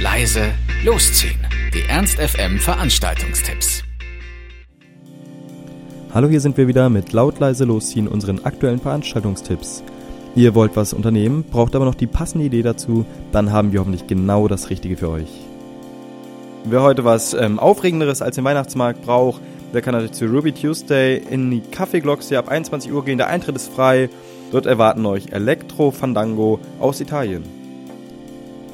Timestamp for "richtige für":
14.70-15.10